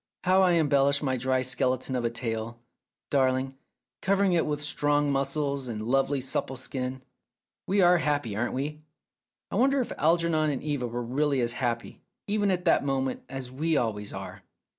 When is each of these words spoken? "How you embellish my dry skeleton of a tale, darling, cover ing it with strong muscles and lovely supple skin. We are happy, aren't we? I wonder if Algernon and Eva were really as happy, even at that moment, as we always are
"How 0.23 0.43
you 0.47 0.59
embellish 0.59 1.03
my 1.03 1.15
dry 1.15 1.43
skeleton 1.43 1.95
of 1.95 2.03
a 2.03 2.09
tale, 2.09 2.59
darling, 3.11 3.55
cover 4.01 4.23
ing 4.23 4.33
it 4.33 4.47
with 4.47 4.59
strong 4.59 5.11
muscles 5.11 5.67
and 5.67 5.79
lovely 5.85 6.19
supple 6.19 6.55
skin. 6.57 7.03
We 7.67 7.81
are 7.83 7.99
happy, 7.99 8.35
aren't 8.35 8.53
we? 8.55 8.81
I 9.51 9.57
wonder 9.57 9.79
if 9.79 9.91
Algernon 9.99 10.49
and 10.49 10.63
Eva 10.63 10.87
were 10.87 11.03
really 11.03 11.39
as 11.41 11.51
happy, 11.53 12.01
even 12.25 12.49
at 12.49 12.65
that 12.65 12.83
moment, 12.83 13.21
as 13.29 13.51
we 13.51 13.77
always 13.77 14.11
are 14.11 14.41